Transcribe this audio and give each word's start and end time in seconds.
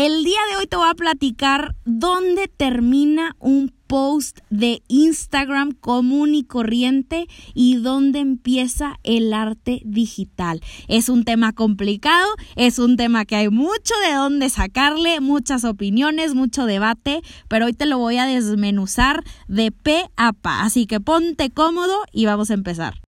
El 0.00 0.24
día 0.24 0.38
de 0.50 0.56
hoy 0.56 0.66
te 0.66 0.76
voy 0.76 0.88
a 0.88 0.94
platicar 0.94 1.76
dónde 1.84 2.48
termina 2.48 3.36
un 3.38 3.70
post 3.86 4.38
de 4.48 4.82
Instagram 4.88 5.72
común 5.72 6.34
y 6.34 6.42
corriente 6.42 7.26
y 7.52 7.76
dónde 7.76 8.20
empieza 8.20 8.98
el 9.02 9.34
arte 9.34 9.82
digital. 9.84 10.62
Es 10.88 11.10
un 11.10 11.26
tema 11.26 11.52
complicado, 11.52 12.30
es 12.56 12.78
un 12.78 12.96
tema 12.96 13.26
que 13.26 13.36
hay 13.36 13.50
mucho 13.50 13.92
de 14.08 14.14
dónde 14.14 14.48
sacarle, 14.48 15.20
muchas 15.20 15.64
opiniones, 15.64 16.34
mucho 16.34 16.64
debate, 16.64 17.20
pero 17.48 17.66
hoy 17.66 17.74
te 17.74 17.84
lo 17.84 17.98
voy 17.98 18.16
a 18.16 18.24
desmenuzar 18.24 19.22
de 19.48 19.70
pe 19.70 20.06
a 20.16 20.32
pa. 20.32 20.62
Así 20.62 20.86
que 20.86 21.00
ponte 21.00 21.50
cómodo 21.50 22.04
y 22.10 22.24
vamos 22.24 22.50
a 22.50 22.54
empezar. 22.54 23.02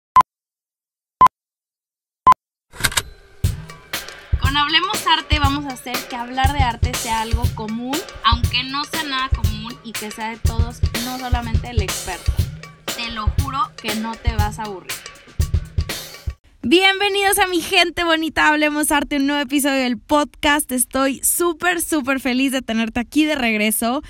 Con 4.50 4.56
Hablemos 4.56 5.06
Arte 5.06 5.38
vamos 5.38 5.64
a 5.66 5.74
hacer 5.74 5.96
que 6.08 6.16
hablar 6.16 6.52
de 6.52 6.58
arte 6.58 6.92
sea 6.92 7.20
algo 7.20 7.44
común, 7.54 7.96
aunque 8.24 8.64
no 8.64 8.82
sea 8.82 9.04
nada 9.04 9.28
común 9.28 9.78
y 9.84 9.92
que 9.92 10.10
sea 10.10 10.30
de 10.30 10.38
todos, 10.38 10.80
no 11.04 11.20
solamente 11.20 11.70
el 11.70 11.80
experto. 11.80 12.32
Te 12.96 13.12
lo 13.12 13.28
juro 13.40 13.60
que 13.80 13.94
no 13.94 14.16
te 14.16 14.34
vas 14.34 14.58
a 14.58 14.64
aburrir. 14.64 14.90
Bienvenidos 16.62 17.38
a 17.38 17.46
mi 17.46 17.60
gente 17.60 18.02
bonita, 18.02 18.48
Hablemos 18.48 18.90
Arte, 18.90 19.18
un 19.18 19.28
nuevo 19.28 19.40
episodio 19.40 19.84
del 19.84 19.98
podcast. 19.98 20.72
Estoy 20.72 21.22
súper, 21.22 21.80
súper 21.80 22.18
feliz 22.18 22.50
de 22.50 22.60
tenerte 22.60 22.98
aquí 22.98 23.26
de 23.26 23.36
regreso. 23.36 24.02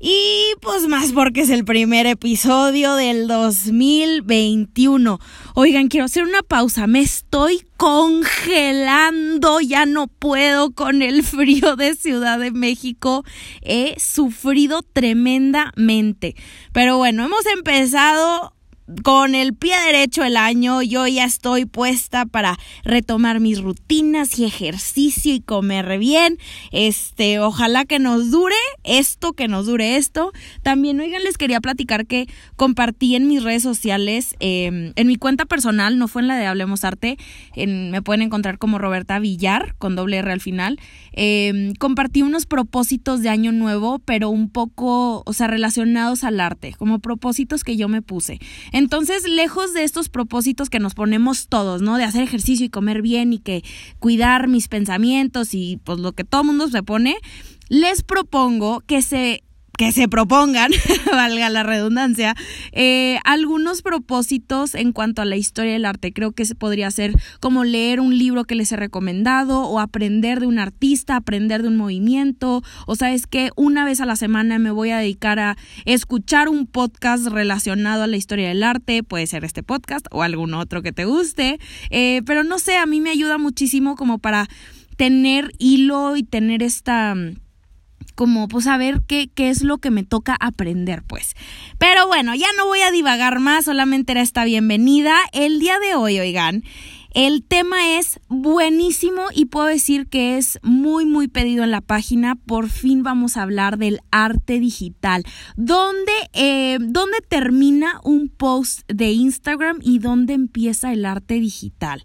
Y 0.00 0.54
pues 0.60 0.86
más 0.86 1.10
porque 1.12 1.40
es 1.40 1.50
el 1.50 1.64
primer 1.64 2.06
episodio 2.06 2.94
del 2.94 3.26
2021. 3.26 5.18
Oigan, 5.54 5.88
quiero 5.88 6.04
hacer 6.06 6.22
una 6.22 6.42
pausa. 6.42 6.86
Me 6.86 7.00
estoy 7.00 7.66
congelando. 7.76 9.60
Ya 9.60 9.86
no 9.86 10.06
puedo 10.06 10.70
con 10.70 11.02
el 11.02 11.24
frío 11.24 11.74
de 11.74 11.96
Ciudad 11.96 12.38
de 12.38 12.52
México. 12.52 13.24
He 13.60 13.98
sufrido 13.98 14.82
tremendamente. 14.82 16.36
Pero 16.72 16.96
bueno, 16.96 17.24
hemos 17.24 17.44
empezado 17.46 18.54
con 19.02 19.34
el 19.34 19.54
pie 19.54 19.74
derecho 19.86 20.24
el 20.24 20.36
año, 20.36 20.82
yo 20.82 21.06
ya 21.06 21.24
estoy 21.24 21.66
puesta 21.66 22.26
para 22.26 22.58
retomar 22.84 23.40
mis 23.40 23.60
rutinas 23.60 24.38
y 24.38 24.44
ejercicio 24.44 25.34
y 25.34 25.40
comer 25.40 25.98
bien. 25.98 26.38
Este, 26.72 27.38
ojalá 27.38 27.84
que 27.84 27.98
nos 27.98 28.30
dure 28.30 28.54
esto, 28.84 29.32
que 29.32 29.48
nos 29.48 29.66
dure 29.66 29.96
esto. 29.96 30.32
También, 30.62 31.00
oigan, 31.00 31.22
les 31.22 31.36
quería 31.36 31.60
platicar 31.60 32.06
que 32.06 32.28
compartí 32.56 33.14
en 33.14 33.28
mis 33.28 33.42
redes 33.42 33.62
sociales, 33.62 34.34
em, 34.40 34.92
en 34.96 35.06
mi 35.06 35.16
cuenta 35.16 35.44
personal, 35.44 35.98
no 35.98 36.08
fue 36.08 36.22
en 36.22 36.28
la 36.28 36.36
de 36.36 36.46
Hablemos 36.46 36.84
Arte, 36.84 37.18
me 37.56 38.02
pueden 38.02 38.22
encontrar 38.22 38.58
como 38.58 38.78
Roberta 38.78 39.18
Villar, 39.18 39.74
con 39.78 39.96
doble 39.96 40.18
R 40.18 40.32
al 40.32 40.40
final. 40.40 40.78
Em, 41.12 41.74
compartí 41.74 42.22
unos 42.22 42.46
propósitos 42.46 43.22
de 43.22 43.28
año 43.28 43.52
nuevo, 43.52 43.98
pero 44.04 44.30
un 44.30 44.50
poco, 44.50 45.22
o 45.26 45.32
sea, 45.32 45.46
relacionados 45.46 46.24
al 46.24 46.40
arte, 46.40 46.74
como 46.78 47.00
propósitos 47.00 47.64
que 47.64 47.76
yo 47.76 47.88
me 47.88 48.02
puse. 48.02 48.38
Entonces, 48.78 49.26
lejos 49.26 49.74
de 49.74 49.82
estos 49.82 50.08
propósitos 50.08 50.70
que 50.70 50.78
nos 50.78 50.94
ponemos 50.94 51.48
todos, 51.48 51.82
¿no? 51.82 51.96
De 51.96 52.04
hacer 52.04 52.22
ejercicio 52.22 52.64
y 52.64 52.68
comer 52.68 53.02
bien 53.02 53.32
y 53.32 53.40
que 53.40 53.64
cuidar 53.98 54.46
mis 54.46 54.68
pensamientos 54.68 55.52
y 55.52 55.80
pues 55.82 55.98
lo 55.98 56.12
que 56.12 56.22
todo 56.22 56.44
mundo 56.44 56.68
se 56.68 56.84
pone, 56.84 57.16
les 57.68 58.04
propongo 58.04 58.80
que 58.86 59.02
se 59.02 59.42
que 59.78 59.92
se 59.92 60.08
propongan, 60.08 60.72
valga 61.12 61.48
la 61.48 61.62
redundancia, 61.62 62.34
eh, 62.72 63.20
algunos 63.24 63.80
propósitos 63.80 64.74
en 64.74 64.92
cuanto 64.92 65.22
a 65.22 65.24
la 65.24 65.36
historia 65.36 65.72
del 65.72 65.84
arte. 65.84 66.12
Creo 66.12 66.32
que 66.32 66.44
podría 66.58 66.90
ser 66.90 67.14
como 67.40 67.62
leer 67.62 68.00
un 68.00 68.18
libro 68.18 68.44
que 68.44 68.56
les 68.56 68.72
he 68.72 68.76
recomendado 68.76 69.62
o 69.62 69.78
aprender 69.78 70.40
de 70.40 70.48
un 70.48 70.58
artista, 70.58 71.14
aprender 71.14 71.62
de 71.62 71.68
un 71.68 71.76
movimiento 71.76 72.62
o 72.86 72.96
sabes 72.96 73.28
que 73.28 73.50
una 73.54 73.84
vez 73.84 74.00
a 74.00 74.06
la 74.06 74.16
semana 74.16 74.58
me 74.58 74.72
voy 74.72 74.90
a 74.90 74.98
dedicar 74.98 75.38
a 75.38 75.56
escuchar 75.84 76.48
un 76.48 76.66
podcast 76.66 77.28
relacionado 77.28 78.02
a 78.02 78.08
la 78.08 78.16
historia 78.16 78.48
del 78.48 78.64
arte, 78.64 79.04
puede 79.04 79.28
ser 79.28 79.44
este 79.44 79.62
podcast 79.62 80.06
o 80.10 80.24
algún 80.24 80.54
otro 80.54 80.82
que 80.82 80.90
te 80.90 81.04
guste, 81.04 81.60
eh, 81.90 82.22
pero 82.26 82.42
no 82.42 82.58
sé, 82.58 82.76
a 82.76 82.86
mí 82.86 83.00
me 83.00 83.10
ayuda 83.10 83.38
muchísimo 83.38 83.94
como 83.94 84.18
para 84.18 84.48
tener 84.96 85.52
hilo 85.58 86.16
y 86.16 86.24
tener 86.24 86.64
esta 86.64 87.14
como 88.18 88.48
pues 88.48 88.64
saber 88.64 89.02
qué, 89.06 89.30
qué 89.32 89.48
es 89.48 89.62
lo 89.62 89.78
que 89.78 89.92
me 89.92 90.02
toca 90.02 90.36
aprender 90.40 91.04
pues. 91.04 91.36
Pero 91.78 92.08
bueno, 92.08 92.34
ya 92.34 92.48
no 92.56 92.66
voy 92.66 92.80
a 92.80 92.90
divagar 92.90 93.38
más, 93.38 93.66
solamente 93.66 94.10
era 94.10 94.22
esta 94.22 94.44
bienvenida. 94.44 95.14
El 95.32 95.60
día 95.60 95.78
de 95.78 95.94
hoy, 95.94 96.18
oigan, 96.18 96.64
el 97.14 97.44
tema 97.44 97.96
es 97.96 98.18
buenísimo 98.26 99.26
y 99.32 99.44
puedo 99.44 99.66
decir 99.66 100.08
que 100.08 100.36
es 100.36 100.58
muy, 100.64 101.06
muy 101.06 101.28
pedido 101.28 101.62
en 101.62 101.70
la 101.70 101.80
página. 101.80 102.34
Por 102.34 102.68
fin 102.70 103.04
vamos 103.04 103.36
a 103.36 103.42
hablar 103.42 103.78
del 103.78 104.00
arte 104.10 104.58
digital. 104.58 105.22
¿Dónde, 105.56 106.12
eh, 106.32 106.78
¿Dónde 106.80 107.18
termina 107.28 108.00
un 108.02 108.30
post 108.30 108.80
de 108.88 109.12
Instagram 109.12 109.78
y 109.80 110.00
dónde 110.00 110.34
empieza 110.34 110.92
el 110.92 111.04
arte 111.04 111.34
digital? 111.34 112.02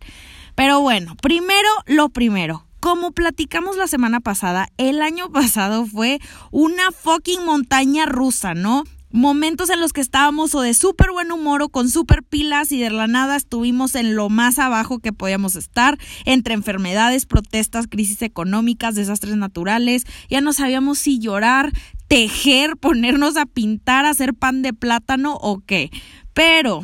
Pero 0.54 0.80
bueno, 0.82 1.16
primero 1.20 1.70
lo 1.88 2.10
primero 2.10 2.68
como 2.84 3.14
platicamos 3.14 3.78
la 3.78 3.88
semana 3.88 4.20
pasada, 4.20 4.68
el 4.76 5.02
año 5.02 5.30
pasado 5.32 5.86
fue 5.86 6.20
una 6.52 6.92
fucking 6.92 7.46
montaña 7.46 8.06
rusa, 8.06 8.56
¿no? 8.56 8.84
Momentos 9.10 9.70
en 9.70 9.80
los 9.80 9.94
que 9.94 10.02
estábamos 10.02 10.54
o 10.54 10.60
de 10.60 10.74
súper 10.74 11.12
buen 11.12 11.32
humor 11.32 11.62
o 11.62 11.70
con 11.70 11.90
súper 11.90 12.24
pilas 12.24 12.74
y 12.74 12.82
de 12.82 12.90
la 12.90 13.08
nada 13.08 13.38
estuvimos 13.38 13.96
en 13.96 14.18
lo 14.18 14.28
más 14.28 14.60
abajo 14.60 15.00
que 15.00 15.14
podíamos 15.14 15.56
estar, 15.56 15.98
entre 16.26 16.56
enfermedades, 16.56 17.26
protestas, 17.26 17.88
crisis 17.88 18.22
económicas, 18.22 18.96
desastres 18.96 19.38
naturales, 19.38 20.04
ya 20.30 20.42
no 20.42 20.52
sabíamos 20.52 21.00
si 21.00 21.20
llorar, 21.20 21.72
tejer, 22.10 22.76
ponernos 22.82 23.38
a 23.38 23.46
pintar, 23.46 24.06
hacer 24.06 24.34
pan 24.34 24.62
de 24.62 24.74
plátano 24.74 25.38
o 25.40 25.62
qué. 25.66 25.90
Pero 26.34 26.84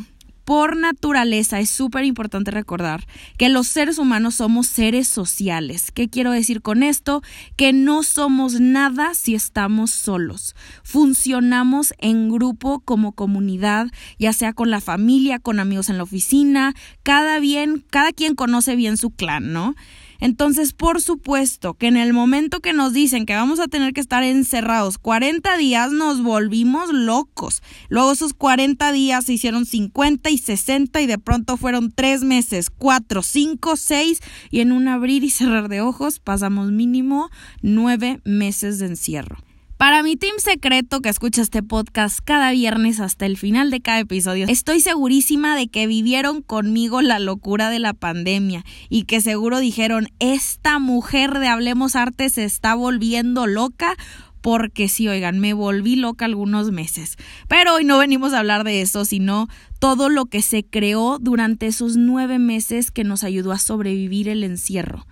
por 0.49 0.75
naturaleza 0.75 1.59
es 1.59 1.69
súper 1.69 2.05
importante 2.05 2.49
recordar 2.49 3.05
que 3.37 3.49
los 3.49 3.67
seres 3.67 3.99
humanos 3.99 4.33
somos 4.33 4.65
seres 4.65 5.07
sociales. 5.07 5.91
¿Qué 5.91 6.09
quiero 6.09 6.31
decir 6.31 6.63
con 6.63 6.81
esto? 6.81 7.21
Que 7.55 7.71
no 7.71 8.01
somos 8.01 8.59
nada 8.59 9.13
si 9.13 9.35
estamos 9.35 9.91
solos. 9.91 10.55
Funcionamos 10.81 11.93
en 11.99 12.31
grupo 12.31 12.79
como 12.79 13.11
comunidad, 13.11 13.89
ya 14.17 14.33
sea 14.33 14.53
con 14.53 14.71
la 14.71 14.81
familia, 14.81 15.37
con 15.37 15.59
amigos 15.59 15.87
en 15.87 15.97
la 15.97 16.03
oficina, 16.03 16.73
cada 17.03 17.37
bien, 17.37 17.85
cada 17.91 18.11
quien 18.11 18.33
conoce 18.33 18.75
bien 18.75 18.97
su 18.97 19.11
clan, 19.11 19.53
¿no? 19.53 19.75
Entonces, 20.19 20.73
por 20.73 21.01
supuesto 21.01 21.73
que 21.73 21.87
en 21.87 21.97
el 21.97 22.13
momento 22.13 22.59
que 22.59 22.73
nos 22.73 22.93
dicen 22.93 23.25
que 23.25 23.35
vamos 23.35 23.59
a 23.59 23.67
tener 23.67 23.93
que 23.93 24.01
estar 24.01 24.23
encerrados 24.23 24.97
40 24.97 25.57
días, 25.57 25.91
nos 25.91 26.21
volvimos 26.21 26.91
locos. 26.91 27.61
Luego 27.89 28.11
esos 28.11 28.33
40 28.33 28.91
días 28.91 29.25
se 29.25 29.33
hicieron 29.33 29.65
50 29.65 30.29
y 30.29 30.37
60 30.37 31.01
y 31.01 31.07
de 31.07 31.17
pronto 31.17 31.57
fueron 31.57 31.91
3 31.91 32.23
meses, 32.23 32.69
4, 32.69 33.21
5, 33.21 33.75
6 33.75 34.19
y 34.51 34.59
en 34.59 34.71
un 34.71 34.87
abrir 34.87 35.23
y 35.23 35.29
cerrar 35.29 35.69
de 35.69 35.81
ojos 35.81 36.19
pasamos 36.19 36.71
mínimo 36.71 37.29
9 37.61 38.21
meses 38.23 38.79
de 38.79 38.87
encierro. 38.87 39.48
Para 39.79 40.03
mi 40.03 40.17
team 40.17 40.39
secreto 40.39 40.99
que 40.99 41.07
escucha 41.07 41.41
este 41.41 41.63
podcast 41.63 42.19
cada 42.21 42.51
viernes 42.51 42.99
hasta 42.99 43.25
el 43.25 43.37
final 43.37 43.71
de 43.71 43.79
cada 43.79 43.99
episodio, 43.99 44.45
estoy 44.49 44.81
segurísima 44.81 45.55
de 45.55 45.69
que 45.69 45.87
vivieron 45.87 46.41
conmigo 46.41 47.01
la 47.01 47.17
locura 47.17 47.69
de 47.69 47.79
la 47.79 47.93
pandemia 47.93 48.65
y 48.89 49.05
que 49.05 49.21
seguro 49.21 49.59
dijeron, 49.59 50.09
esta 50.19 50.79
mujer 50.79 51.39
de 51.39 51.47
Hablemos 51.47 51.95
Arte 51.95 52.29
se 52.29 52.43
está 52.43 52.75
volviendo 52.75 53.47
loca 53.47 53.95
porque 54.41 54.89
sí, 54.89 55.07
oigan, 55.07 55.39
me 55.39 55.53
volví 55.53 55.95
loca 55.95 56.25
algunos 56.25 56.71
meses. 56.71 57.15
Pero 57.47 57.75
hoy 57.75 57.85
no 57.85 57.97
venimos 57.97 58.33
a 58.33 58.39
hablar 58.39 58.65
de 58.65 58.81
eso, 58.81 59.05
sino 59.05 59.47
todo 59.79 60.09
lo 60.09 60.25
que 60.25 60.41
se 60.41 60.65
creó 60.65 61.19
durante 61.21 61.67
esos 61.67 61.95
nueve 61.95 62.37
meses 62.37 62.91
que 62.91 63.05
nos 63.05 63.23
ayudó 63.23 63.53
a 63.53 63.57
sobrevivir 63.57 64.27
el 64.27 64.43
encierro. 64.43 65.05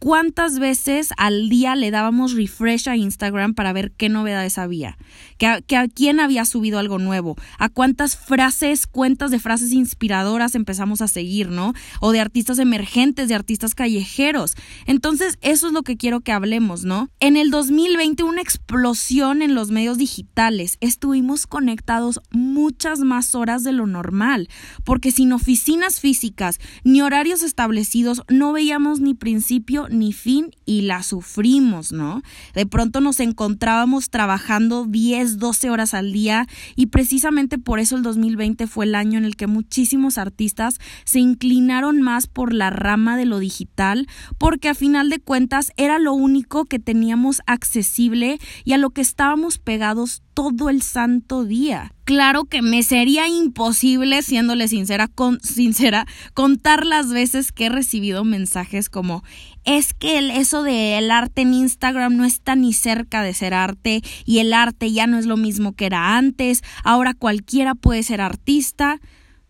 ¿Cuántas 0.00 0.58
veces 0.58 1.10
al 1.18 1.50
día 1.50 1.76
le 1.76 1.90
dábamos 1.90 2.32
refresh 2.32 2.88
a 2.88 2.96
Instagram 2.96 3.52
para 3.52 3.74
ver 3.74 3.92
qué 3.92 4.08
novedades 4.08 4.56
había? 4.56 4.96
¿Que 5.40 5.46
a, 5.46 5.88
quién 5.88 6.20
había 6.20 6.44
subido 6.44 6.78
algo 6.78 6.98
nuevo? 6.98 7.34
¿A 7.58 7.70
cuántas 7.70 8.14
frases, 8.14 8.86
cuentas 8.86 9.30
de 9.30 9.38
frases 9.38 9.72
inspiradoras 9.72 10.54
empezamos 10.54 11.00
a 11.00 11.08
seguir, 11.08 11.48
no? 11.48 11.72
O 12.00 12.12
de 12.12 12.20
artistas 12.20 12.58
emergentes, 12.58 13.26
de 13.30 13.34
artistas 13.34 13.74
callejeros. 13.74 14.54
Entonces, 14.84 15.38
eso 15.40 15.68
es 15.68 15.72
lo 15.72 15.82
que 15.82 15.96
quiero 15.96 16.20
que 16.20 16.32
hablemos, 16.32 16.84
¿no? 16.84 17.08
En 17.20 17.38
el 17.38 17.50
2020, 17.50 18.22
una 18.22 18.42
explosión 18.42 19.40
en 19.40 19.54
los 19.54 19.70
medios 19.70 19.96
digitales. 19.96 20.76
Estuvimos 20.80 21.46
conectados 21.46 22.20
muchas 22.30 22.98
más 22.98 23.34
horas 23.34 23.64
de 23.64 23.72
lo 23.72 23.86
normal, 23.86 24.50
porque 24.84 25.10
sin 25.10 25.32
oficinas 25.32 26.00
físicas 26.00 26.58
ni 26.84 27.00
horarios 27.00 27.42
establecidos, 27.42 28.24
no 28.28 28.52
veíamos 28.52 29.00
ni 29.00 29.14
principio 29.14 29.88
ni 29.88 30.12
fin 30.12 30.50
y 30.66 30.82
la 30.82 31.02
sufrimos, 31.02 31.92
¿no? 31.92 32.20
De 32.52 32.66
pronto 32.66 33.00
nos 33.00 33.20
encontrábamos 33.20 34.10
trabajando 34.10 34.84
10, 34.84 35.29
12 35.38 35.70
horas 35.70 35.94
al 35.94 36.12
día 36.12 36.46
y 36.76 36.86
precisamente 36.86 37.58
por 37.58 37.78
eso 37.80 37.96
el 37.96 38.02
2020 38.02 38.66
fue 38.66 38.86
el 38.86 38.94
año 38.94 39.18
en 39.18 39.24
el 39.24 39.36
que 39.36 39.46
muchísimos 39.46 40.18
artistas 40.18 40.78
se 41.04 41.20
inclinaron 41.20 42.02
más 42.02 42.26
por 42.26 42.52
la 42.52 42.70
rama 42.70 43.16
de 43.16 43.24
lo 43.24 43.38
digital 43.38 44.06
porque 44.38 44.68
a 44.68 44.74
final 44.74 45.10
de 45.10 45.20
cuentas 45.20 45.72
era 45.76 45.98
lo 45.98 46.12
único 46.12 46.64
que 46.64 46.78
teníamos 46.78 47.40
accesible 47.46 48.38
y 48.64 48.72
a 48.72 48.78
lo 48.78 48.90
que 48.90 49.00
estábamos 49.00 49.58
pegados 49.58 50.22
todo 50.34 50.70
el 50.70 50.82
santo 50.82 51.44
día. 51.44 51.92
Claro 52.04 52.44
que 52.44 52.62
me 52.62 52.82
sería 52.82 53.28
imposible, 53.28 54.22
siéndole 54.22 54.68
sincera, 54.68 55.06
con, 55.06 55.38
sincera, 55.42 56.06
contar 56.34 56.86
las 56.86 57.12
veces 57.12 57.52
que 57.52 57.66
he 57.66 57.68
recibido 57.68 58.24
mensajes 58.24 58.88
como 58.88 59.22
es 59.64 59.94
que 59.94 60.18
el, 60.18 60.30
eso 60.30 60.62
del 60.62 61.10
arte 61.10 61.42
en 61.42 61.54
Instagram 61.54 62.16
no 62.16 62.24
está 62.24 62.54
ni 62.56 62.72
cerca 62.72 63.22
de 63.22 63.34
ser 63.34 63.54
arte 63.54 64.02
y 64.24 64.38
el 64.38 64.52
arte 64.52 64.92
ya 64.92 65.06
no 65.06 65.18
es 65.18 65.26
lo 65.26 65.36
mismo 65.36 65.72
que 65.72 65.86
era 65.86 66.16
antes, 66.16 66.62
ahora 66.84 67.14
cualquiera 67.14 67.74
puede 67.74 68.02
ser 68.02 68.20
artista. 68.20 69.00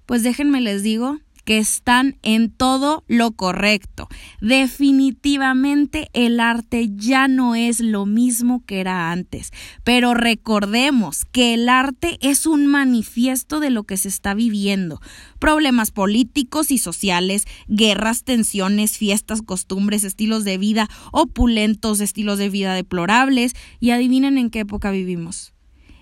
Pues 0.07 0.25
déjenme 0.25 0.61
les 0.61 0.83
digo 0.83 1.21
que 1.51 1.59
están 1.59 2.17
en 2.23 2.49
todo 2.49 3.03
lo 3.09 3.33
correcto. 3.33 4.07
Definitivamente 4.41 6.09
el 6.13 6.39
arte 6.39 6.91
ya 6.95 7.27
no 7.27 7.57
es 7.57 7.81
lo 7.81 8.07
mismo 8.07 8.63
que 8.65 8.79
era 8.79 9.11
antes, 9.11 9.51
pero 9.83 10.15
recordemos 10.15 11.25
que 11.25 11.55
el 11.55 11.69
arte 11.69 12.19
es 12.21 12.47
un 12.47 12.69
manifiesto 12.69 13.59
de 13.59 13.71
lo 13.71 13.83
que 13.83 13.97
se 13.97 14.07
está 14.07 14.33
viviendo. 14.33 15.01
Problemas 15.41 15.91
políticos 15.91 16.71
y 16.71 16.79
sociales, 16.79 17.47
guerras, 17.67 18.23
tensiones, 18.23 18.97
fiestas, 18.97 19.43
costumbres, 19.43 20.05
estilos 20.05 20.45
de 20.45 20.57
vida 20.57 20.89
opulentos, 21.11 21.99
estilos 21.99 22.39
de 22.39 22.49
vida 22.49 22.75
deplorables, 22.75 23.55
y 23.81 23.91
adivinen 23.91 24.39
en 24.39 24.51
qué 24.51 24.61
época 24.61 24.93
vivimos 24.93 25.53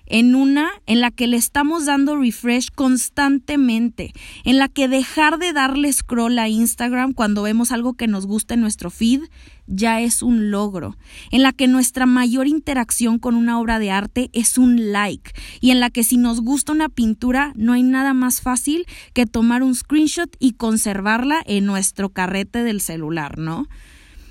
en 0.08 0.34
una 0.34 0.70
en 0.86 1.00
la 1.00 1.10
que 1.10 1.26
le 1.26 1.36
estamos 1.36 1.86
dando 1.86 2.16
refresh 2.16 2.70
constantemente, 2.74 4.12
en 4.44 4.58
la 4.58 4.68
que 4.68 4.88
dejar 4.88 5.38
de 5.38 5.52
darle 5.52 5.92
scroll 5.92 6.38
a 6.38 6.48
Instagram 6.48 7.12
cuando 7.12 7.42
vemos 7.42 7.72
algo 7.72 7.94
que 7.94 8.08
nos 8.08 8.26
gusta 8.26 8.54
en 8.54 8.60
nuestro 8.60 8.90
feed 8.90 9.22
ya 9.68 10.00
es 10.00 10.22
un 10.22 10.50
logro, 10.50 10.96
en 11.30 11.42
la 11.42 11.52
que 11.52 11.68
nuestra 11.68 12.06
mayor 12.06 12.48
interacción 12.48 13.18
con 13.18 13.34
una 13.34 13.60
obra 13.60 13.78
de 13.78 13.90
arte 13.90 14.30
es 14.32 14.58
un 14.58 14.92
like 14.92 15.32
y 15.60 15.70
en 15.70 15.80
la 15.80 15.90
que 15.90 16.04
si 16.04 16.16
nos 16.16 16.40
gusta 16.40 16.72
una 16.72 16.88
pintura 16.88 17.52
no 17.54 17.74
hay 17.74 17.82
nada 17.82 18.14
más 18.14 18.40
fácil 18.40 18.86
que 19.12 19.26
tomar 19.26 19.62
un 19.62 19.74
screenshot 19.74 20.34
y 20.38 20.52
conservarla 20.52 21.42
en 21.44 21.66
nuestro 21.66 22.08
carrete 22.08 22.62
del 22.62 22.80
celular, 22.80 23.38
¿no? 23.38 23.68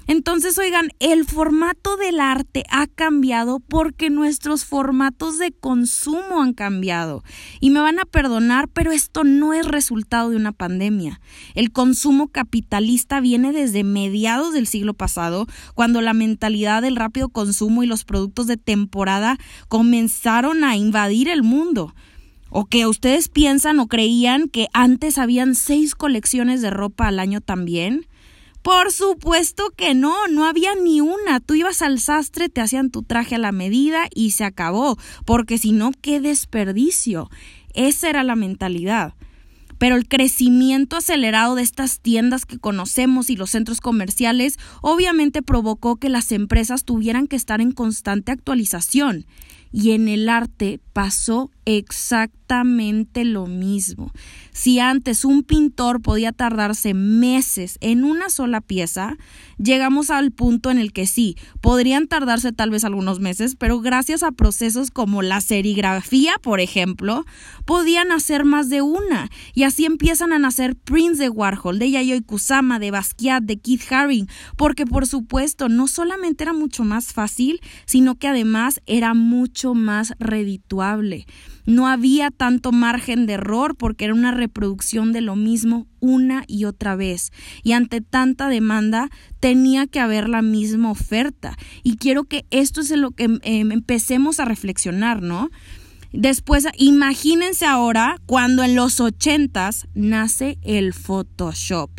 Entonces, 0.07 0.57
oigan, 0.57 0.89
el 0.99 1.25
formato 1.25 1.97
del 1.97 2.21
arte 2.21 2.63
ha 2.69 2.87
cambiado 2.87 3.59
porque 3.59 4.09
nuestros 4.09 4.63
formatos 4.63 5.37
de 5.37 5.51
consumo 5.51 6.41
han 6.41 6.53
cambiado. 6.53 7.23
Y 7.59 7.71
me 7.71 7.81
van 7.81 7.99
a 7.99 8.05
perdonar, 8.05 8.69
pero 8.69 8.93
esto 8.93 9.25
no 9.25 9.53
es 9.53 9.67
resultado 9.67 10.29
de 10.29 10.37
una 10.37 10.53
pandemia. 10.53 11.19
El 11.55 11.73
consumo 11.73 12.29
capitalista 12.29 13.19
viene 13.19 13.51
desde 13.51 13.83
mediados 13.83 14.53
del 14.53 14.65
siglo 14.65 14.93
pasado, 14.93 15.45
cuando 15.75 15.99
la 15.99 16.13
mentalidad 16.13 16.81
del 16.81 16.95
rápido 16.95 17.27
consumo 17.27 17.83
y 17.83 17.87
los 17.87 18.05
productos 18.05 18.47
de 18.47 18.55
temporada 18.55 19.37
comenzaron 19.67 20.63
a 20.63 20.77
invadir 20.77 21.27
el 21.27 21.43
mundo. 21.43 21.93
¿O 22.49 22.65
que 22.65 22.85
ustedes 22.85 23.27
piensan 23.27 23.79
o 23.79 23.87
creían 23.87 24.47
que 24.47 24.67
antes 24.71 25.17
habían 25.17 25.53
seis 25.53 25.95
colecciones 25.95 26.61
de 26.61 26.69
ropa 26.69 27.07
al 27.07 27.19
año 27.19 27.41
también? 27.41 28.07
Por 28.67 28.91
supuesto 28.91 29.71
que 29.77 29.93
no, 29.93 30.27
no 30.27 30.45
había 30.45 30.75
ni 30.75 30.99
una. 30.99 31.39
Tú 31.39 31.53
ibas 31.53 31.81
al 31.81 32.01
sastre, 32.01 32.49
te 32.49 32.59
hacían 32.59 32.91
tu 32.91 33.01
traje 33.01 33.35
a 33.35 33.37
la 33.37 33.53
medida 33.53 34.09
y 34.13 34.31
se 34.31 34.43
acabó, 34.43 34.97
porque 35.23 35.57
si 35.57 35.71
no, 35.71 35.91
qué 36.01 36.19
desperdicio. 36.19 37.29
Esa 37.73 38.09
era 38.09 38.25
la 38.25 38.35
mentalidad. 38.35 39.13
Pero 39.77 39.95
el 39.95 40.09
crecimiento 40.09 40.97
acelerado 40.97 41.55
de 41.55 41.61
estas 41.61 42.01
tiendas 42.01 42.45
que 42.45 42.59
conocemos 42.59 43.29
y 43.29 43.37
los 43.37 43.51
centros 43.51 43.79
comerciales 43.79 44.57
obviamente 44.81 45.41
provocó 45.41 45.95
que 45.95 46.09
las 46.09 46.33
empresas 46.33 46.83
tuvieran 46.83 47.27
que 47.27 47.37
estar 47.37 47.61
en 47.61 47.71
constante 47.71 48.33
actualización. 48.33 49.27
Y 49.71 49.91
en 49.91 50.09
el 50.09 50.27
arte 50.27 50.81
pasó 50.91 51.51
exactamente 51.67 53.25
lo 53.25 53.45
mismo. 53.45 54.13
Si 54.53 54.79
antes 54.79 55.25
un 55.25 55.43
pintor 55.43 56.01
podía 56.01 56.31
tardarse 56.31 56.93
meses 56.93 57.77
en 57.81 58.05
una 58.05 58.29
sola 58.29 58.61
pieza, 58.61 59.17
llegamos 59.57 60.09
al 60.09 60.31
punto 60.31 60.71
en 60.71 60.77
el 60.77 60.93
que 60.93 61.05
sí, 61.07 61.35
podrían 61.59 62.07
tardarse 62.07 62.53
tal 62.53 62.69
vez 62.69 62.85
algunos 62.85 63.19
meses, 63.19 63.57
pero 63.57 63.81
gracias 63.81 64.23
a 64.23 64.31
procesos 64.31 64.91
como 64.91 65.21
la 65.21 65.41
serigrafía, 65.41 66.35
por 66.41 66.61
ejemplo, 66.61 67.25
podían 67.65 68.13
hacer 68.13 68.45
más 68.45 68.69
de 68.69 68.81
una. 68.81 69.29
Y 69.53 69.63
así 69.63 69.83
empiezan 69.83 70.31
a 70.31 70.39
nacer 70.39 70.77
prints 70.77 71.17
de 71.17 71.27
Warhol, 71.27 71.79
de 71.79 71.91
Yayoi 71.91 72.21
Kusama, 72.21 72.79
de 72.79 72.91
Basquiat, 72.91 73.43
de 73.43 73.59
Keith 73.59 73.91
Haring, 73.91 74.29
porque 74.55 74.85
por 74.85 75.05
supuesto 75.05 75.67
no 75.67 75.89
solamente 75.89 76.45
era 76.45 76.53
mucho 76.53 76.85
más 76.85 77.11
fácil, 77.11 77.59
sino 77.85 78.15
que 78.15 78.29
además 78.29 78.79
era 78.85 79.13
mucho 79.13 79.73
más 79.73 80.13
redituable. 80.17 81.25
No 81.67 81.87
había 81.87 82.31
tanto 82.31 82.71
margen 82.71 83.25
de 83.25 83.33
error 83.33 83.75
porque 83.75 84.05
era 84.05 84.13
una 84.13 84.31
reproducción 84.31 85.11
de 85.11 85.19
lo 85.19 85.35
mismo 85.35 85.85
una 85.99 86.45
y 86.47 86.63
otra 86.63 86.95
vez. 86.95 87.33
Y 87.61 87.73
ante 87.73 87.99
tanta 87.99 88.47
demanda 88.47 89.09
tenía 89.41 89.85
que 89.85 89.99
haber 89.99 90.29
la 90.29 90.41
misma 90.41 90.89
oferta. 90.89 91.57
Y 91.83 91.97
quiero 91.97 92.23
que 92.23 92.45
esto 92.51 92.79
es 92.79 92.89
lo 92.91 93.11
que 93.11 93.25
em, 93.41 93.71
empecemos 93.73 94.39
a 94.39 94.45
reflexionar, 94.45 95.21
¿no? 95.21 95.49
Después, 96.13 96.65
imagínense 96.77 97.65
ahora 97.65 98.15
cuando 98.25 98.63
en 98.63 98.73
los 98.73 99.01
ochentas 99.01 99.87
nace 99.93 100.57
el 100.61 100.93
Photoshop. 100.93 101.91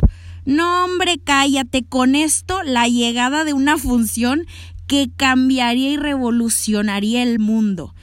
No, 0.45 0.83
hombre, 0.83 1.19
cállate. 1.23 1.85
Con 1.85 2.15
esto, 2.15 2.63
la 2.63 2.87
llegada 2.87 3.43
de 3.43 3.53
una 3.53 3.77
función 3.77 4.47
que 4.87 5.11
cambiaría 5.15 5.91
y 5.91 5.97
revolucionaría 5.97 7.21
el 7.21 7.37
mundo. 7.37 7.93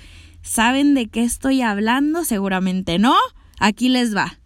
¿Saben 0.47 0.95
de 0.95 1.09
qué 1.09 1.25
estoy 1.25 1.61
hablando? 1.61 2.25
Seguramente 2.25 3.01
no. 3.01 3.17
Aquí 3.59 3.89
les 3.89 4.17
va. 4.17 4.39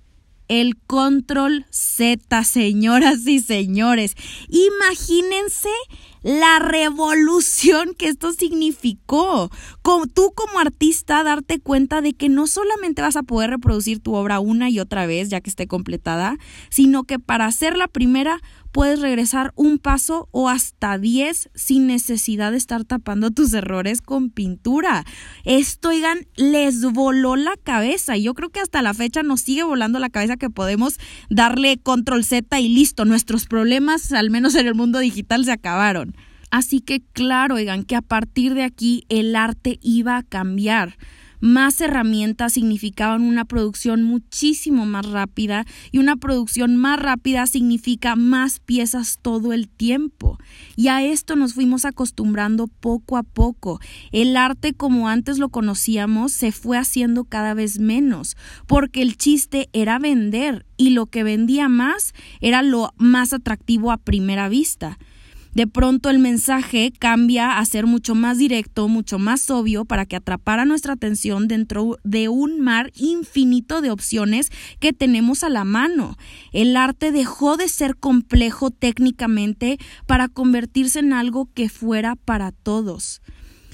El 0.49 0.79
control 0.79 1.67
Z, 1.71 2.43
señoras 2.43 3.27
y 3.27 3.39
señores. 3.39 4.17
Imagínense 4.49 5.69
la 6.23 6.59
revolución 6.59 7.95
que 7.97 8.09
esto 8.09 8.33
significó. 8.33 9.51
Como, 9.83 10.07
tú 10.07 10.33
como 10.35 10.59
artista 10.59 11.23
darte 11.23 11.61
cuenta 11.61 12.01
de 12.01 12.15
que 12.15 12.31
no 12.31 12.47
solamente 12.47 13.03
vas 13.03 13.17
a 13.17 13.23
poder 13.23 13.51
reproducir 13.51 14.01
tu 14.01 14.15
obra 14.15 14.41
una 14.41 14.71
y 14.71 14.81
otra 14.81 15.05
vez 15.05 15.29
ya 15.29 15.43
que 15.43 15.51
esté 15.51 15.67
completada, 15.67 16.39
sino 16.71 17.05
que 17.05 17.19
para 17.19 17.45
hacer 17.45 17.77
la 17.77 17.89
primera 17.89 18.41
puedes 18.73 19.01
regresar 19.01 19.53
un 19.57 19.79
paso 19.79 20.29
o 20.31 20.49
hasta 20.49 20.99
10 20.99 21.51
sin 21.55 21.87
necesidad 21.87 22.51
de 22.53 22.59
estar 22.59 22.85
tapando 22.85 23.31
tus 23.31 23.53
errores 23.53 24.03
con 24.03 24.31
pintura. 24.31 25.05
Esto, 25.45 25.89
oigan, 25.89 26.27
les 26.37 26.83
voló 26.83 27.37
la 27.37 27.55
cabeza. 27.63 28.17
Yo 28.17 28.35
creo 28.35 28.51
que 28.51 28.61
hasta 28.61 28.83
la 28.83 28.95
fecha 28.95 29.23
nos 29.23 29.41
sigue 29.41 29.63
volando 29.63 29.99
la 29.99 30.11
cabeza 30.11 30.37
que 30.37 30.51
podemos 30.51 30.99
darle 31.29 31.79
control 31.79 32.25
Z 32.25 32.61
y 32.61 32.69
listo, 32.69 33.05
nuestros 33.05 33.47
problemas, 33.47 34.13
al 34.13 34.31
menos 34.31 34.55
en 34.55 34.67
el 34.67 34.75
mundo 34.75 34.99
digital, 34.99 35.45
se 35.45 35.53
acabaron. 35.53 36.15
Así 36.51 36.81
que 36.81 37.01
claro, 37.13 37.55
oigan, 37.55 37.85
que 37.85 37.97
a 37.97 38.03
partir 38.03 38.55
de 38.55 38.65
aquí 38.65 39.05
el 39.09 39.37
arte 39.37 39.79
iba 39.83 40.17
a 40.17 40.23
cambiar. 40.23 40.97
Más 41.41 41.81
herramientas 41.81 42.53
significaban 42.53 43.23
una 43.23 43.45
producción 43.47 44.03
muchísimo 44.03 44.85
más 44.85 45.07
rápida 45.07 45.65
y 45.91 45.99
una 45.99 46.17
producción 46.17 46.77
más 46.77 47.01
rápida 47.01 47.47
significa 47.47 48.15
más 48.15 48.61
piezas 48.61 49.19
todo 49.23 49.53
el 49.53 49.69
tiempo. 49.69 50.39
Y 50.77 50.89
a 50.89 51.03
esto 51.03 51.37
nos 51.37 51.55
fuimos 51.55 51.85
acostumbrando 51.85 52.67
poco 52.67 53.17
a 53.17 53.23
poco. 53.23 53.81
El 54.13 54.37
arte 54.37 54.75
como 54.75 55.09
antes 55.09 55.39
lo 55.39 55.49
conocíamos 55.49 56.33
se 56.33 56.53
fue 56.53 56.77
haciendo 56.77 57.25
cada 57.25 57.55
vez 57.55 57.79
menos, 57.79 58.37
porque 58.67 59.03
el 59.03 59.17
chiste 59.17 59.69
era 59.73 59.99
vender 59.99 60.67
y 60.77 60.91
lo 60.91 61.07
que 61.07 61.25
vendía 61.25 61.69
más 61.69 62.13
era 62.41 62.63
lo 62.63 62.93
más 62.97 63.33
atractivo 63.33 63.93
a 63.93 63.97
primera 63.97 64.49
vista. 64.49 64.99
De 65.55 65.67
pronto 65.67 66.11
el 66.11 66.21
mensaje 66.21 66.93
cambia 66.99 67.59
a 67.59 67.65
ser 67.65 67.87
mucho 67.87 68.15
más 68.15 68.39
directo, 68.39 68.87
mucho 68.87 69.19
más 69.19 69.51
obvio 69.51 69.85
para 69.85 70.07
que 70.07 70.17
atrapara 70.17 70.65
nuestra 70.65 70.93
atención 70.93 71.49
dentro 71.49 71.99
de 72.05 72.29
un 72.29 72.61
mar 72.61 72.93
infinito 72.95 73.81
de 73.81 73.91
opciones 73.91 74.51
que 74.79 74.93
tenemos 74.93 75.43
a 75.43 75.49
la 75.49 75.65
mano. 75.65 76.17
El 76.53 76.77
arte 76.77 77.11
dejó 77.11 77.57
de 77.57 77.69
ser 77.69 77.97
complejo 77.97 78.71
técnicamente 78.71 79.79
para 80.07 80.29
convertirse 80.29 81.01
en 81.01 81.13
algo 81.13 81.49
que 81.53 81.69
fuera 81.69 82.15
para 82.15 82.53
todos. 82.53 83.21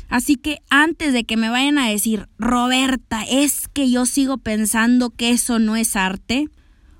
Así 0.08 0.36
que 0.36 0.60
antes 0.70 1.12
de 1.12 1.24
que 1.24 1.36
me 1.36 1.50
vayan 1.50 1.78
a 1.78 1.88
decir, 1.88 2.28
Roberta, 2.38 3.24
es 3.28 3.68
que 3.68 3.90
yo 3.90 4.06
sigo 4.06 4.38
pensando 4.38 5.10
que 5.10 5.30
eso 5.30 5.58
no 5.58 5.76
es 5.76 5.96
arte, 5.96 6.48